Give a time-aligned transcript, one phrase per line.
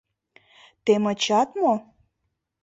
[0.85, 1.73] —Темычат мо?